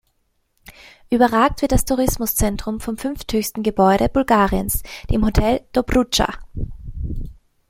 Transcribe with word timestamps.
Überragt 1.11 1.61
wird 1.61 1.71
das 1.73 1.85
Tourismuszentrum 1.85 2.79
vom 2.79 2.97
fünfthöchsten 2.97 3.61
Gebäude 3.61 4.09
Bulgariens, 4.09 4.81
dem 5.11 5.23
Hotel 5.23 5.61
Dobrudscha. 5.73 6.33